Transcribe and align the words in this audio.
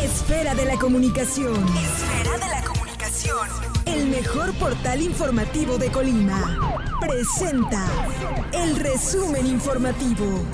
Esfera 0.00 0.54
de 0.54 0.66
la 0.66 0.78
comunicación. 0.78 1.52
Esfera 1.52 2.38
de 2.38 2.48
la 2.48 2.62
comunicación. 2.62 3.48
El 3.86 4.06
mejor 4.06 4.52
portal 4.54 5.02
informativo 5.02 5.78
de 5.78 5.90
Colima. 5.90 6.56
Presenta 7.00 7.84
el 8.52 8.76
resumen 8.76 9.48
informativo. 9.48 10.44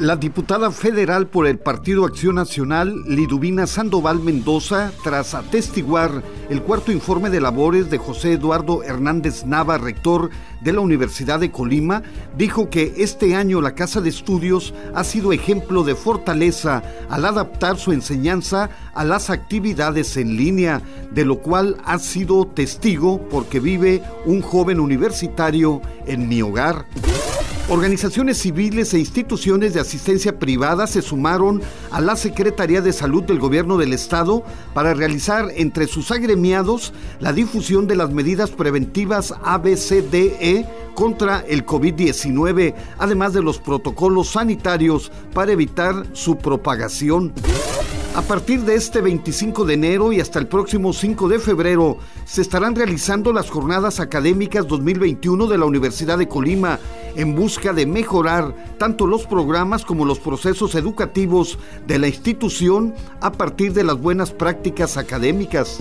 La 0.00 0.16
diputada 0.16 0.70
federal 0.70 1.26
por 1.26 1.46
el 1.46 1.58
Partido 1.58 2.06
Acción 2.06 2.36
Nacional, 2.36 3.02
Liduvina 3.06 3.66
Sandoval 3.66 4.18
Mendoza, 4.18 4.92
tras 5.04 5.34
atestiguar 5.34 6.22
el 6.48 6.62
cuarto 6.62 6.90
informe 6.90 7.28
de 7.28 7.38
labores 7.38 7.90
de 7.90 7.98
José 7.98 8.32
Eduardo 8.32 8.82
Hernández 8.82 9.44
Nava, 9.44 9.76
rector 9.76 10.30
de 10.62 10.72
la 10.72 10.80
Universidad 10.80 11.38
de 11.38 11.50
Colima, 11.50 12.02
dijo 12.34 12.70
que 12.70 12.94
este 12.96 13.34
año 13.34 13.60
la 13.60 13.74
Casa 13.74 14.00
de 14.00 14.08
Estudios 14.08 14.72
ha 14.94 15.04
sido 15.04 15.34
ejemplo 15.34 15.84
de 15.84 15.94
fortaleza 15.94 16.82
al 17.10 17.26
adaptar 17.26 17.76
su 17.76 17.92
enseñanza 17.92 18.70
a 18.94 19.04
las 19.04 19.28
actividades 19.28 20.16
en 20.16 20.34
línea, 20.34 20.80
de 21.12 21.26
lo 21.26 21.40
cual 21.40 21.76
ha 21.84 21.98
sido 21.98 22.46
testigo 22.46 23.28
porque 23.28 23.60
vive 23.60 24.02
un 24.24 24.40
joven 24.40 24.80
universitario 24.80 25.82
en 26.06 26.26
mi 26.26 26.40
hogar. 26.40 26.86
Organizaciones 27.70 28.38
civiles 28.38 28.92
e 28.94 28.98
instituciones 28.98 29.74
de 29.74 29.80
asistencia 29.80 30.40
privada 30.40 30.88
se 30.88 31.02
sumaron 31.02 31.62
a 31.92 32.00
la 32.00 32.16
Secretaría 32.16 32.80
de 32.80 32.92
Salud 32.92 33.22
del 33.22 33.38
Gobierno 33.38 33.78
del 33.78 33.92
Estado 33.92 34.42
para 34.74 34.92
realizar 34.92 35.52
entre 35.54 35.86
sus 35.86 36.10
agremiados 36.10 36.92
la 37.20 37.32
difusión 37.32 37.86
de 37.86 37.94
las 37.94 38.10
medidas 38.10 38.50
preventivas 38.50 39.32
ABCDE 39.44 40.66
contra 40.96 41.44
el 41.46 41.64
COVID-19, 41.64 42.74
además 42.98 43.34
de 43.34 43.42
los 43.42 43.60
protocolos 43.60 44.30
sanitarios 44.30 45.12
para 45.32 45.52
evitar 45.52 46.06
su 46.12 46.38
propagación. 46.38 47.32
A 48.12 48.22
partir 48.22 48.62
de 48.62 48.74
este 48.74 49.00
25 49.00 49.64
de 49.64 49.74
enero 49.74 50.12
y 50.12 50.20
hasta 50.20 50.40
el 50.40 50.48
próximo 50.48 50.92
5 50.92 51.28
de 51.28 51.38
febrero 51.38 51.98
se 52.24 52.42
estarán 52.42 52.74
realizando 52.74 53.32
las 53.32 53.48
jornadas 53.48 54.00
académicas 54.00 54.66
2021 54.66 55.46
de 55.46 55.56
la 55.56 55.64
Universidad 55.64 56.18
de 56.18 56.26
Colima 56.26 56.80
en 57.14 57.36
busca 57.36 57.72
de 57.72 57.86
mejorar 57.86 58.52
tanto 58.78 59.06
los 59.06 59.26
programas 59.26 59.84
como 59.84 60.04
los 60.04 60.18
procesos 60.18 60.74
educativos 60.74 61.56
de 61.86 62.00
la 62.00 62.08
institución 62.08 62.94
a 63.20 63.30
partir 63.30 63.72
de 63.74 63.84
las 63.84 64.00
buenas 64.00 64.32
prácticas 64.32 64.96
académicas 64.96 65.78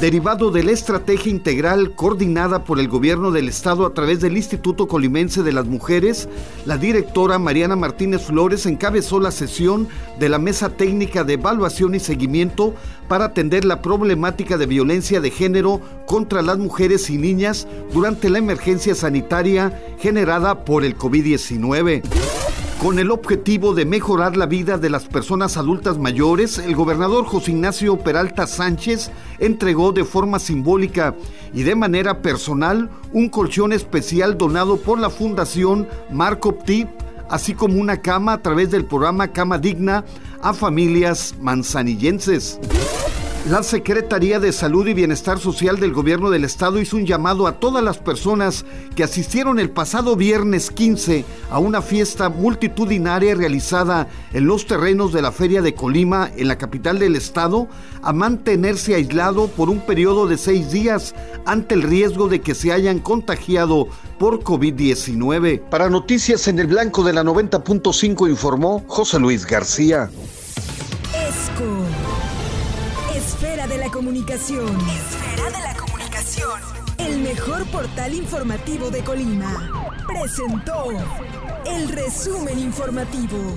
derivado 0.00 0.52
de 0.52 0.62
la 0.62 0.70
estrategia 0.70 1.30
integral 1.30 1.92
coordinada 1.96 2.62
por 2.62 2.78
el 2.78 2.86
gobierno 2.86 3.32
del 3.32 3.48
estado 3.48 3.84
a 3.84 3.94
través 3.94 4.20
del 4.20 4.36
Instituto 4.36 4.86
Colimense 4.86 5.42
de 5.42 5.52
las 5.52 5.66
Mujeres, 5.66 6.28
la 6.66 6.78
directora 6.78 7.38
Mariana 7.40 7.74
Martínez 7.74 8.22
Flores 8.22 8.64
encabezó 8.66 9.18
la 9.18 9.32
sesión 9.32 9.88
de 10.20 10.28
la 10.28 10.38
Mesa 10.38 10.70
Técnica 10.70 11.24
de 11.24 11.34
Evaluación 11.34 11.96
y 11.96 12.00
Seguimiento 12.00 12.74
para 13.08 13.26
atender 13.26 13.64
la 13.64 13.82
problemática 13.82 14.56
de 14.56 14.66
violencia 14.66 15.20
de 15.20 15.32
género 15.32 15.80
contra 16.06 16.42
las 16.42 16.58
mujeres 16.58 17.10
y 17.10 17.18
niñas 17.18 17.66
durante 17.92 18.30
la 18.30 18.38
emergencia 18.38 18.94
sanitaria 18.94 19.96
generada 19.98 20.64
por 20.64 20.84
el 20.84 20.96
COVID-19. 20.96 22.47
Con 22.82 23.00
el 23.00 23.10
objetivo 23.10 23.74
de 23.74 23.84
mejorar 23.84 24.36
la 24.36 24.46
vida 24.46 24.78
de 24.78 24.88
las 24.88 25.06
personas 25.06 25.56
adultas 25.56 25.98
mayores, 25.98 26.58
el 26.58 26.76
gobernador 26.76 27.24
José 27.24 27.50
Ignacio 27.50 27.98
Peralta 27.98 28.46
Sánchez 28.46 29.10
entregó 29.40 29.90
de 29.90 30.04
forma 30.04 30.38
simbólica 30.38 31.16
y 31.52 31.64
de 31.64 31.74
manera 31.74 32.22
personal 32.22 32.88
un 33.12 33.30
colchón 33.30 33.72
especial 33.72 34.38
donado 34.38 34.76
por 34.76 35.00
la 35.00 35.10
Fundación 35.10 35.88
Marco 36.12 36.56
Ptip, 36.56 36.88
así 37.28 37.52
como 37.52 37.80
una 37.80 38.00
cama 38.00 38.34
a 38.34 38.42
través 38.42 38.70
del 38.70 38.84
programa 38.84 39.32
Cama 39.32 39.58
Digna 39.58 40.04
a 40.40 40.54
familias 40.54 41.34
manzanillenses. 41.40 42.60
La 43.46 43.62
Secretaría 43.62 44.40
de 44.40 44.52
Salud 44.52 44.86
y 44.88 44.92
Bienestar 44.92 45.38
Social 45.38 45.80
del 45.80 45.94
Gobierno 45.94 46.28
del 46.28 46.44
Estado 46.44 46.78
hizo 46.80 46.96
un 46.96 47.06
llamado 47.06 47.46
a 47.46 47.58
todas 47.58 47.82
las 47.82 47.96
personas 47.96 48.66
que 48.94 49.04
asistieron 49.04 49.58
el 49.58 49.70
pasado 49.70 50.16
viernes 50.16 50.70
15 50.70 51.24
a 51.50 51.58
una 51.58 51.80
fiesta 51.80 52.28
multitudinaria 52.28 53.34
realizada 53.34 54.06
en 54.34 54.46
los 54.46 54.66
terrenos 54.66 55.14
de 55.14 55.22
la 55.22 55.32
Feria 55.32 55.62
de 55.62 55.74
Colima, 55.74 56.30
en 56.36 56.46
la 56.46 56.58
capital 56.58 56.98
del 56.98 57.16
Estado, 57.16 57.68
a 58.02 58.12
mantenerse 58.12 58.94
aislado 58.94 59.48
por 59.48 59.70
un 59.70 59.80
periodo 59.80 60.26
de 60.26 60.36
seis 60.36 60.70
días 60.70 61.14
ante 61.46 61.74
el 61.74 61.82
riesgo 61.82 62.28
de 62.28 62.42
que 62.42 62.54
se 62.54 62.72
hayan 62.72 62.98
contagiado 62.98 63.88
por 64.18 64.40
COVID-19. 64.40 65.60
Para 65.70 65.88
Noticias 65.88 66.48
en 66.48 66.58
el 66.58 66.66
Blanco 66.66 67.02
de 67.02 67.14
la 67.14 67.22
90.5 67.24 68.28
informó 68.28 68.84
José 68.88 69.18
Luis 69.18 69.46
García. 69.46 70.10
Esco. 71.14 72.27
Esfera 73.14 73.66
de 73.66 73.78
la 73.78 73.90
comunicación. 73.90 74.66
Esfera 74.66 75.50
de 75.50 75.64
la 75.64 75.74
comunicación. 75.74 76.60
El 76.98 77.20
mejor 77.20 77.64
portal 77.70 78.14
informativo 78.14 78.90
de 78.90 79.02
Colima. 79.02 79.96
Presentó 80.06 80.90
el 81.66 81.88
resumen 81.88 82.58
informativo. 82.58 83.56